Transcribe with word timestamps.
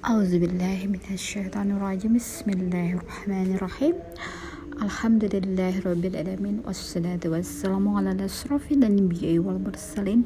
Auzubillahiminasyaitonirrajim 0.00 2.16
Bismillahirrahmanirrahim 2.16 4.00
Alhamdulillahirrabbilalamin 4.80 6.64
Wassalatu 6.64 7.36
wassalamu 7.36 8.00
ala 8.00 8.16
asrafil 8.16 8.80
anbiya'i 8.80 9.36
wal 9.36 9.60
mursalin 9.60 10.24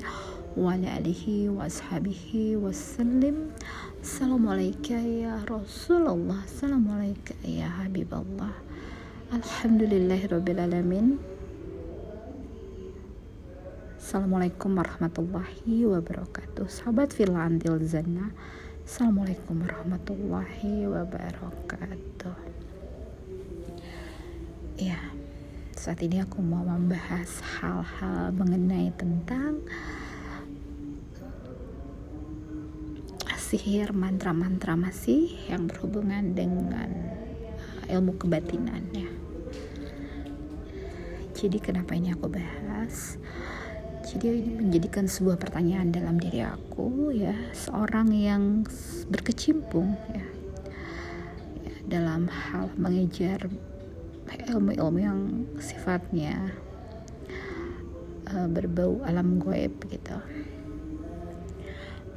Wa 0.54 0.78
ala 0.78 0.94
alihi 0.94 1.50
wa 1.50 1.66
ashabihi 1.66 2.54
wassalim 2.54 3.50
Assalamualaikum 3.98 5.26
ya 5.26 5.42
Rasulullah 5.42 6.46
Assalamualaikum 6.46 7.34
ya 7.42 7.66
Habiballah 7.66 8.54
Alhamdulillahirrabbilalamin 9.34 11.18
Assalamualaikum 13.98 14.78
warahmatullahi 14.78 15.82
wabarakatuh 15.82 16.70
Sahabat 16.70 17.10
Filantil 17.10 17.82
Zana 17.82 18.30
Assalamualaikum 18.84 19.64
warahmatullahi 19.64 20.84
wabarakatuh 20.84 22.36
Ya, 24.76 25.00
saat 25.72 26.04
ini 26.04 26.20
aku 26.20 26.44
mau 26.44 26.68
membahas 26.68 27.40
hal-hal 27.56 28.36
mengenai 28.36 28.92
tentang 28.92 29.64
sihir 33.40 33.96
mantra-mantra 33.96 34.76
masih 34.76 35.32
yang 35.48 35.64
berhubungan 35.64 36.36
dengan 36.36 36.92
uh, 37.88 37.88
ilmu 37.88 38.20
kebatinan 38.20 38.84
ya. 38.92 39.08
Jadi 41.32 41.56
kenapa 41.56 41.96
ini 41.96 42.12
aku 42.12 42.28
bahas? 42.28 43.16
Jadi 44.04 44.36
ini 44.36 44.52
menjadikan 44.60 45.08
sebuah 45.08 45.40
pertanyaan 45.40 45.88
dalam 45.88 46.20
diri 46.20 46.44
aku 46.44 47.08
ya, 47.08 47.32
seorang 47.56 48.12
yang 48.12 48.60
berkecimpung 49.08 49.96
ya, 50.12 50.28
ya 51.64 51.74
dalam 51.88 52.28
hal 52.28 52.68
mengejar 52.76 53.48
ilmu-ilmu 54.44 55.00
yang 55.00 55.20
sifatnya 55.56 56.52
uh, 58.28 58.44
berbau 58.44 59.00
alam 59.08 59.40
goib 59.40 59.72
gitu. 59.88 60.20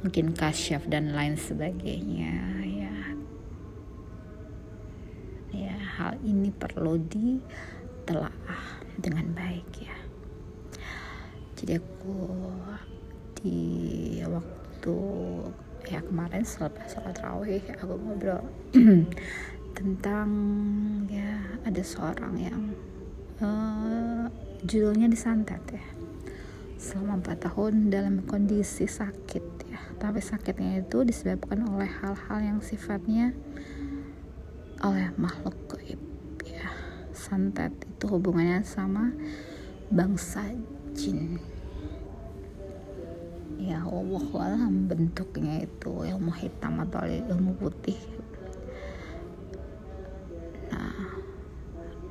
Mungkin 0.04 0.36
kasyaf 0.36 0.84
dan 0.92 1.16
lain 1.16 1.40
sebagainya 1.40 2.36
ya. 2.68 2.96
Ya, 5.56 5.76
hal 5.96 6.20
ini 6.20 6.52
perlu 6.52 7.00
ditelaah 7.00 8.84
dengan 9.00 9.32
baik 9.32 9.72
ya 9.80 9.97
jadi 11.58 11.82
aku 11.82 12.14
di 13.42 13.58
waktu 14.22 14.96
ya 15.90 15.98
kemarin 16.06 16.46
selepas 16.46 16.86
sholat 16.86 17.18
rawih 17.18 17.62
aku 17.74 17.98
ngobrol 17.98 18.46
tentang 19.78 20.30
ya 21.10 21.38
ada 21.66 21.82
seorang 21.82 22.34
yang 22.38 22.62
uh, 23.42 24.26
judulnya 24.62 25.06
disantet 25.06 25.62
ya. 25.70 25.86
Selama 26.78 27.18
4 27.22 27.46
tahun 27.50 27.90
dalam 27.90 28.22
kondisi 28.26 28.86
sakit 28.86 29.44
ya. 29.70 29.80
Tapi 29.98 30.22
sakitnya 30.22 30.82
itu 30.82 31.02
disebabkan 31.02 31.66
oleh 31.66 31.90
hal-hal 31.90 32.38
yang 32.38 32.58
sifatnya 32.62 33.34
oleh 34.82 35.10
makhluk 35.18 35.54
gaib 35.70 35.98
ya. 36.46 36.70
Santet 37.14 37.74
itu 37.82 38.06
hubungannya 38.06 38.62
sama 38.62 39.10
bangsa 39.90 40.46
ya 43.62 43.86
Allah 43.86 44.26
alam 44.34 44.90
bentuknya 44.90 45.62
itu 45.62 45.92
ilmu 46.02 46.34
hitam 46.34 46.82
atau 46.82 47.06
ilmu 47.06 47.54
putih. 47.54 47.94
Nah 50.74 51.22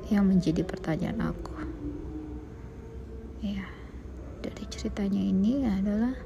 yang 0.08 0.24
menjadi 0.24 0.64
pertanyaan 0.64 1.20
aku. 1.28 1.52
Ya 3.44 3.68
dari 4.40 4.64
ceritanya 4.72 5.20
ini 5.20 5.68
adalah 5.68 6.16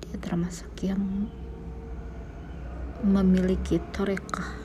dia 0.00 0.16
termasuk 0.16 0.72
yang 0.80 1.28
memiliki 3.04 3.76
torekah 3.92 4.56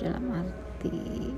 dalam 0.00 0.24
arti 0.32 1.34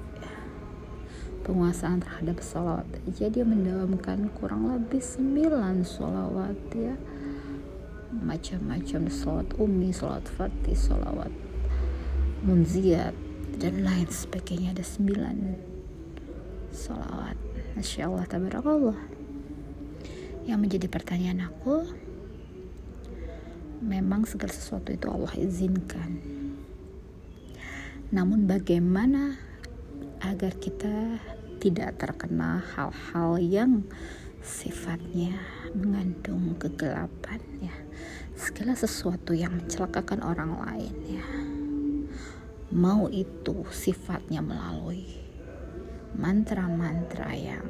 penguasaan 1.50 1.98
terhadap 1.98 2.38
sholawat 2.38 2.86
aja 3.10 3.26
dia 3.26 3.42
mendawamkan 3.42 4.30
kurang 4.38 4.70
lebih 4.70 5.02
9 5.02 5.82
sholawat 5.82 6.54
ya. 6.70 6.94
Macam-macam 8.14 9.10
sholawat 9.10 9.58
umi, 9.58 9.90
sholawat 9.90 10.30
fatih, 10.30 10.78
sholawat 10.78 11.34
munziat 12.46 13.18
dan 13.58 13.82
lain 13.82 14.06
sebagainya. 14.06 14.78
Ada 14.78 14.86
9 14.86 16.70
sholawat. 16.70 17.34
Masya 17.74 18.06
Allah 18.06 18.30
tabarakallah. 18.30 18.98
Yang 20.46 20.58
menjadi 20.62 20.86
pertanyaan 20.86 21.50
aku 21.50 21.82
memang 23.82 24.22
segala 24.22 24.54
sesuatu 24.54 24.94
itu 24.94 25.10
Allah 25.10 25.34
izinkan. 25.34 26.22
Namun 28.14 28.46
bagaimana 28.46 29.50
agar 30.20 30.52
kita 30.60 31.16
tidak 31.60 32.00
terkena 32.00 32.64
hal-hal 32.72 33.36
yang 33.36 33.84
sifatnya 34.40 35.36
mengandung 35.76 36.56
kegelapan 36.56 37.40
ya. 37.60 37.76
Segala 38.32 38.72
sesuatu 38.72 39.36
yang 39.36 39.52
mencelakakan 39.52 40.24
orang 40.24 40.56
lain 40.56 40.94
ya. 41.20 41.26
Mau 42.72 43.12
itu 43.12 43.68
sifatnya 43.68 44.40
melalui 44.40 45.04
mantra-mantra 46.16 47.28
yang 47.36 47.66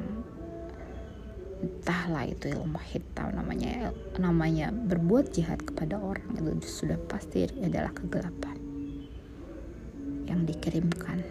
entahlah 1.61 2.25
itu 2.25 2.49
ilmu 2.57 2.79
hitam 2.89 3.29
namanya 3.37 3.93
namanya 4.17 4.73
berbuat 4.73 5.29
jahat 5.29 5.61
kepada 5.61 6.01
orang 6.01 6.25
itu 6.57 6.65
sudah 6.65 6.97
pasti 7.05 7.45
adalah 7.61 7.93
kegelapan 7.93 8.57
yang 10.25 10.41
dikirimkan 10.41 11.21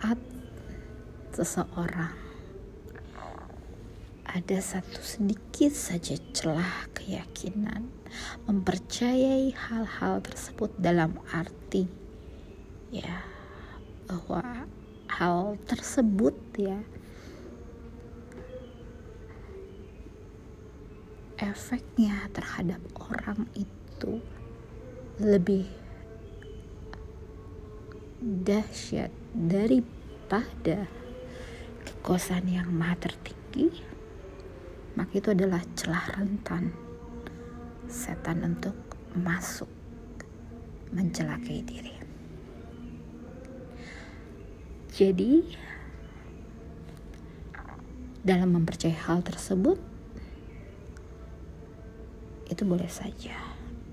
saat 0.00 0.18
seseorang. 1.40 2.12
Ada 4.28 4.60
satu 4.60 5.00
sedikit 5.00 5.72
saja 5.72 6.20
celah 6.36 6.92
keyakinan 6.92 7.88
mempercayai 8.44 9.48
hal-hal 9.56 10.20
tersebut 10.20 10.68
dalam 10.76 11.16
arti 11.32 11.88
ya 12.92 13.24
bahwa 14.04 14.68
hal 15.08 15.56
tersebut 15.64 16.36
ya 16.60 16.84
efeknya 21.40 22.28
terhadap 22.36 22.84
orang 23.00 23.48
itu 23.56 24.20
lebih 25.16 25.64
dahsyat 28.20 29.08
daripada 29.32 30.99
kekuasaan 32.00 32.48
yang 32.48 32.72
maha 32.72 32.96
tertinggi 32.96 33.84
maka 34.96 35.20
itu 35.20 35.30
adalah 35.36 35.60
celah 35.76 36.16
rentan 36.16 36.72
setan 37.90 38.42
untuk 38.46 38.74
masuk 39.18 39.66
mencelakai 40.94 41.62
diri. 41.66 41.94
Jadi 44.90 45.42
dalam 48.20 48.54
mempercayai 48.58 48.98
hal 49.06 49.22
tersebut 49.22 49.78
itu 52.50 52.62
boleh 52.66 52.90
saja. 52.90 53.38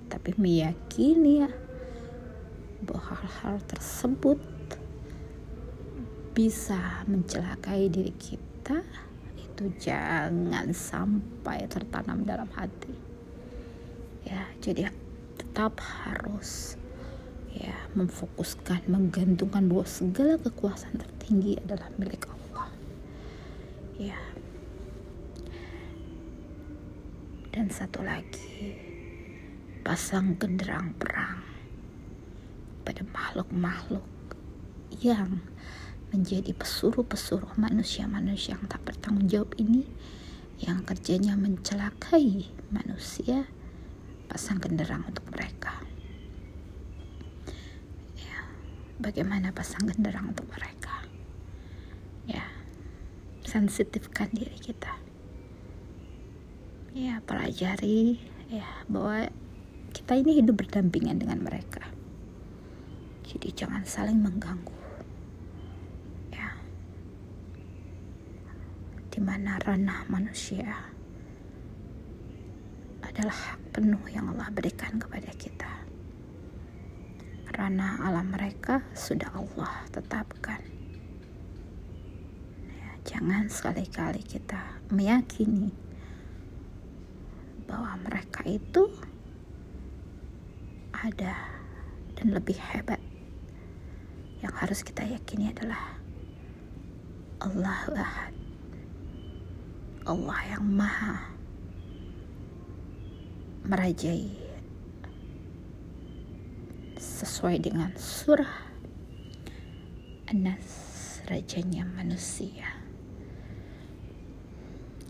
Tapi 0.09 0.33
meyakini 0.37 1.45
ya 1.45 1.51
bahwa 2.81 3.13
hal-hal 3.13 3.61
tersebut 3.65 4.37
bisa 6.37 7.01
mencelakai 7.09 7.89
diri 7.89 8.13
kita 8.13 8.85
itu 9.41 9.73
jangan 9.81 10.69
sampai 10.69 11.65
tertanam 11.65 12.21
dalam 12.29 12.45
hati. 12.53 12.93
Ya 14.21 14.45
jadi 14.61 14.93
tetap 15.33 15.81
harus 15.81 16.77
ya 17.49 17.73
memfokuskan 17.97 18.85
menggantungkan 18.85 19.65
bahwa 19.65 19.89
segala 19.89 20.37
kekuasaan 20.37 21.01
tertinggi 21.01 21.57
adalah 21.57 21.89
milik 21.97 22.29
Allah. 22.29 22.69
Ya. 23.97 24.21
Dan 27.49 27.73
satu 27.73 28.05
lagi 28.05 28.77
pasang 29.81 30.37
genderang 30.37 30.93
perang 31.01 31.41
pada 32.85 33.01
makhluk-makhluk 33.09 34.05
yang 35.01 35.41
menjadi 36.11 36.55
pesuruh-pesuruh 36.55 37.59
manusia-manusia 37.59 38.55
yang 38.55 38.65
tak 38.71 38.79
bertanggung 38.87 39.27
jawab 39.27 39.51
ini 39.59 39.83
yang 40.63 40.81
kerjanya 40.81 41.37
mencelakai 41.37 42.49
manusia 42.73 43.45
pasang 44.25 44.57
genderang 44.57 45.05
untuk 45.05 45.23
mereka. 45.29 45.77
Ya 48.17 48.37
bagaimana 48.97 49.53
pasang 49.53 49.85
genderang 49.85 50.33
untuk 50.33 50.47
mereka? 50.49 51.05
Ya 52.25 52.43
sensitifkan 53.45 54.31
diri 54.33 54.57
kita. 54.57 54.97
Ya 56.97 57.21
pelajari 57.21 58.17
ya 58.49 58.65
bahwa 58.89 59.29
kita 59.93 60.17
ini 60.17 60.41
hidup 60.41 60.65
berdampingan 60.65 61.21
dengan 61.21 61.45
mereka. 61.45 61.85
Jadi 63.27 63.53
jangan 63.53 63.83
saling 63.85 64.17
mengganggu 64.17 64.86
di 69.17 69.25
mana 69.25 69.57
ranah 69.65 70.05
manusia 70.13 70.77
adalah 73.01 73.33
hak 73.33 73.73
penuh 73.73 74.05
yang 74.13 74.29
Allah 74.29 74.53
berikan 74.53 75.01
kepada 75.01 75.33
kita. 75.33 75.65
Ranah 77.49 78.05
alam 78.05 78.29
mereka 78.29 78.85
sudah 78.93 79.33
Allah 79.33 79.89
tetapkan. 79.89 80.61
Ya, 82.69 83.17
jangan 83.17 83.49
sekali-kali 83.49 84.21
kita 84.21 84.85
meyakini 84.93 85.73
bahwa 87.65 87.97
mereka 88.05 88.45
itu 88.45 88.85
ada 90.93 91.41
dan 92.21 92.37
lebih 92.37 92.61
hebat. 92.69 93.01
Yang 94.45 94.53
harus 94.61 94.79
kita 94.85 95.09
yakini 95.09 95.49
adalah 95.49 95.97
Allahu 97.41 97.97
Ahad 97.97 98.46
Allah 100.07 100.39
yang 100.47 100.63
maha 100.63 101.19
merajai 103.67 104.31
sesuai 106.95 107.59
dengan 107.59 107.91
surah 107.99 108.71
Anas 110.31 110.63
rajanya 111.27 111.83
manusia. 111.91 112.71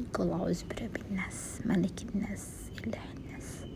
Qul 0.09 0.33
birabbin 0.65 1.13
nas 1.13 1.61
malikin 1.61 2.17
nas 2.17 2.73
ilahin 2.81 3.21
nas. 3.29 3.69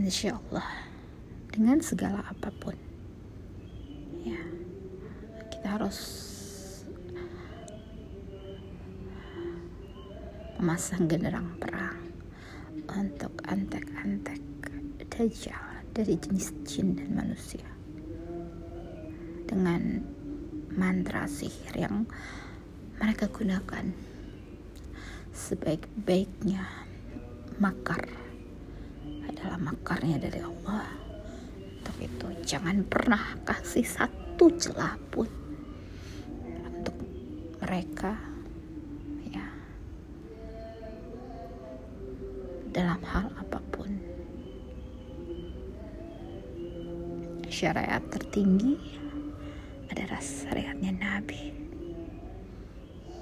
Insya 0.00 0.40
Allah 0.40 0.88
dengan 1.52 1.84
segala 1.84 2.24
apa 2.24 2.48
pun 2.48 2.85
harus 5.76 6.24
memasang 10.56 11.04
genderang 11.04 11.52
perang 11.60 12.00
untuk 12.96 13.28
antek-antek 13.44 14.40
dajjal 15.12 15.84
dari 15.92 16.16
jenis 16.16 16.56
jin 16.64 16.96
dan 16.96 17.12
manusia. 17.12 17.68
Dengan 19.44 20.00
mantra 20.72 21.28
sihir 21.28 21.76
yang 21.76 22.08
mereka 22.96 23.28
gunakan 23.28 23.92
sebaik-baiknya 25.36 26.64
makar 27.60 28.00
adalah 29.28 29.60
makarnya 29.60 30.24
dari 30.24 30.40
Allah. 30.40 30.88
Untuk 31.84 31.96
itu 32.00 32.28
jangan 32.48 32.80
pernah 32.88 33.36
kasih 33.44 33.84
satu 33.84 34.48
celah 34.56 34.96
pun 35.12 35.45
mereka 37.66 38.14
ya. 39.26 39.42
Dalam 42.70 43.02
hal 43.02 43.26
apa 43.42 43.58
pun. 43.74 43.90
Syariat 47.50 47.98
tertinggi 48.06 48.78
adalah 49.90 50.22
syariatnya 50.22 50.94
Nabi. 50.94 51.50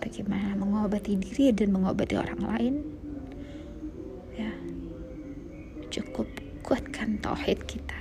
Bagaimana 0.05 0.53
mengobati 0.61 1.17
diri 1.17 1.49
dan 1.57 1.73
mengobati 1.73 2.15
orang 2.21 2.41
lain 2.45 2.75
ya. 4.37 4.53
Cukup 5.89 6.29
kuatkan 6.61 7.17
tauhid 7.25 7.65
kita. 7.65 7.97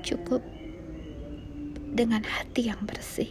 Cukup 0.00 0.40
dengan 1.92 2.24
hati 2.24 2.72
yang 2.72 2.80
bersih. 2.88 3.28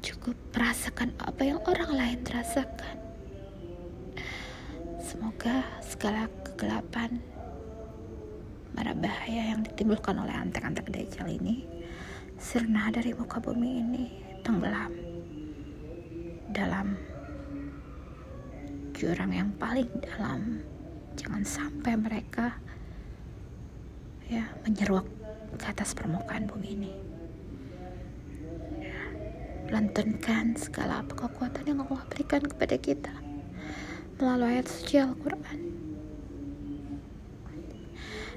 Cukup 0.00 0.32
merasakan 0.56 1.12
apa 1.20 1.44
yang 1.44 1.60
orang 1.68 1.92
lain 1.92 2.20
rasakan. 2.24 2.96
Semoga 5.04 5.62
segala 5.84 6.32
kegelapan, 6.48 7.20
mara 8.72 8.96
bahaya 8.96 9.52
yang 9.52 9.60
ditimbulkan 9.68 10.16
oleh 10.16 10.32
antek-antek 10.32 10.88
dajjal 10.88 11.28
ini 11.28 11.68
sirna 12.40 12.88
dari 12.92 13.12
muka 13.16 13.40
bumi 13.40 13.70
ini 13.80 14.04
tenggelam 14.40 14.92
dalam 16.52 16.96
jurang 18.96 19.32
yang 19.32 19.52
paling 19.60 19.88
dalam. 20.00 20.64
Jangan 21.16 21.44
sampai 21.44 21.96
mereka 21.96 22.60
ya 24.28 24.44
menyeruak 24.64 25.08
ke 25.56 25.66
atas 25.72 25.96
permukaan 25.96 26.46
bumi 26.46 26.68
ini. 26.76 26.92
Lantunkan 29.72 30.54
segala 30.54 31.02
apa 31.02 31.26
kekuatan 31.26 31.66
yang 31.66 31.82
Allah 31.82 32.06
berikan 32.06 32.44
kepada 32.44 32.76
kita 32.78 33.10
melalui 34.20 34.56
ayat 34.56 34.70
suci 34.70 35.02
Al-Quran. 35.02 35.60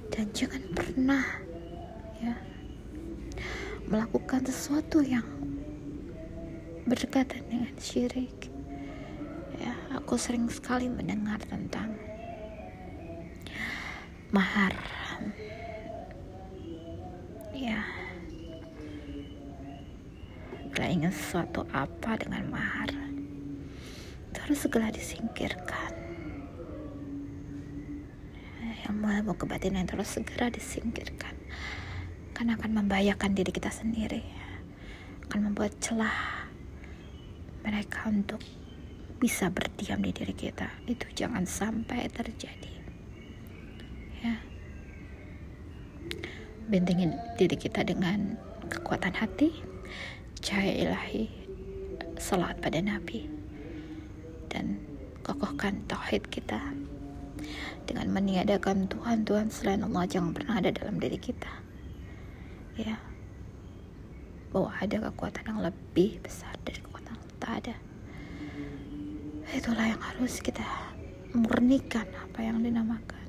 Dan 0.10 0.26
jangan 0.34 0.64
pernah 0.74 1.24
ya 2.18 2.36
melakukan 3.86 4.44
sesuatu 4.44 5.06
yang 5.06 5.24
berdekatan 6.90 7.46
dengan 7.46 7.76
syirik. 7.78 8.50
Ya, 9.62 9.76
aku 9.94 10.18
sering 10.18 10.50
sekali 10.50 10.90
mendengar 10.90 11.38
tentang 11.46 11.94
mahar 14.34 14.74
ya 17.54 17.82
bila 20.70 20.86
ingin 20.86 21.12
sesuatu 21.12 21.66
apa 21.74 22.16
dengan 22.16 22.48
mahar 22.48 23.10
terus 24.50 24.66
segera 24.66 24.90
disingkirkan. 24.90 25.94
Yang 28.82 28.96
mau 28.98 29.38
kebatinan 29.38 29.86
terus 29.86 30.10
segera 30.10 30.50
disingkirkan. 30.50 31.38
Karena 32.34 32.58
akan 32.58 32.82
membahayakan 32.82 33.38
diri 33.38 33.54
kita 33.54 33.70
sendiri. 33.70 34.26
Akan 35.30 35.46
membuat 35.46 35.78
celah 35.78 36.50
mereka 37.62 38.10
untuk 38.10 38.42
bisa 39.22 39.54
berdiam 39.54 40.02
di 40.02 40.10
diri 40.10 40.34
kita. 40.34 40.66
Itu 40.90 41.06
jangan 41.14 41.46
sampai 41.46 42.10
terjadi. 42.10 42.74
Ya 44.26 44.49
bentengin 46.70 47.18
diri 47.36 47.58
kita 47.58 47.82
dengan 47.82 48.38
kekuatan 48.70 49.18
hati. 49.18 49.50
Cahaya 50.40 50.86
ilahi 50.86 51.26
salat 52.22 52.56
pada 52.62 52.78
nabi. 52.80 53.26
Dan 54.48 54.78
kokohkan 55.26 55.82
tauhid 55.90 56.30
kita 56.30 56.62
dengan 57.90 58.08
meniadakan 58.14 58.86
Tuhan-Tuhan 58.86 59.50
selain 59.50 59.82
Allah 59.82 60.06
jangan 60.06 60.32
pernah 60.38 60.62
ada 60.62 60.70
dalam 60.70 61.02
diri 61.02 61.18
kita. 61.18 61.50
Ya. 62.78 63.02
Bahwa 64.54 64.70
ada 64.78 65.10
kekuatan 65.10 65.44
yang 65.50 65.62
lebih 65.66 66.22
besar 66.22 66.54
dari 66.62 66.80
kekuatan 66.86 67.18
yang 67.18 67.38
tak 67.42 67.54
ada. 67.66 67.76
Itulah 69.50 69.86
yang 69.90 70.02
harus 70.02 70.38
kita 70.46 70.62
murnikan 71.34 72.06
apa 72.14 72.46
yang 72.46 72.62
dinamakan. 72.62 73.26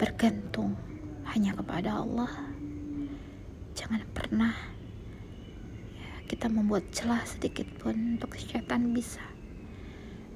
Bergantung 0.00 0.72
hanya 1.34 1.50
kepada 1.50 1.98
Allah. 1.98 2.30
Jangan 3.74 4.06
pernah 4.14 4.54
ya, 5.98 6.14
kita 6.30 6.46
membuat 6.46 6.86
celah 6.94 7.26
sedikit 7.26 7.66
pun 7.82 8.14
untuk 8.14 8.38
setan 8.38 8.94
bisa 8.94 9.22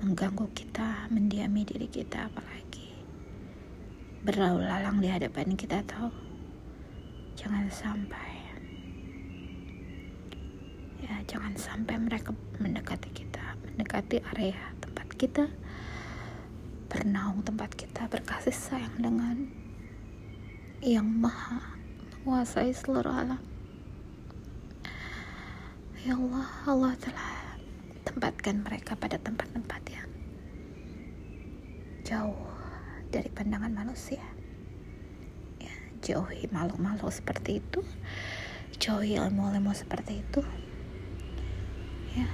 mengganggu 0.02 0.50
kita, 0.58 1.06
mendiami 1.14 1.62
diri 1.62 1.86
kita 1.86 2.26
apalagi 2.26 2.90
berlalu 4.26 4.66
lalang 4.66 4.98
di 4.98 5.06
hadapan 5.06 5.54
kita 5.54 5.78
tahu 5.86 6.10
jangan 7.38 7.70
sampai 7.70 8.30
ya 10.98 11.14
jangan 11.30 11.54
sampai 11.54 11.94
mereka 12.02 12.34
mendekati 12.58 13.14
kita 13.14 13.54
mendekati 13.62 14.18
area 14.34 14.58
tempat 14.82 15.06
kita 15.14 15.46
bernaung 16.90 17.46
tempat 17.46 17.70
kita 17.78 18.10
berkasih 18.10 18.50
sayang 18.50 18.98
dengan 18.98 19.57
yang 20.88 21.04
maha 21.04 21.60
menguasai 22.24 22.72
seluruh 22.72 23.12
alam. 23.12 23.42
Ya 26.00 26.16
Allah 26.16 26.48
Allah 26.64 26.92
telah 26.96 27.32
tempatkan 28.08 28.64
mereka 28.64 28.96
pada 28.96 29.20
tempat-tempat 29.20 29.82
yang 29.92 30.08
jauh 32.08 32.48
dari 33.12 33.28
pandangan 33.28 33.68
manusia. 33.68 34.24
Ya, 35.60 35.74
jauhi 36.00 36.48
makhluk-makhluk 36.48 37.12
seperti 37.12 37.60
itu. 37.60 37.84
Jauhi 38.80 39.20
ilmu-ilmu 39.20 39.76
seperti 39.76 40.24
itu. 40.24 40.40
Ya. 42.16 42.28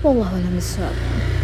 Wallahu 0.00 0.40
a'lam. 0.40 1.43